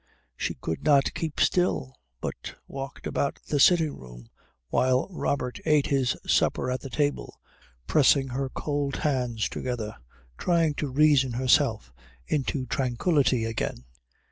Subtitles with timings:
[0.35, 4.29] She could not keep still, but walked about the sitting room
[4.69, 7.39] while Robert ate his supper at the table,
[7.85, 9.97] pressing her cold hands together,
[10.39, 11.93] trying to reason herself
[12.27, 13.85] into tranquillity again.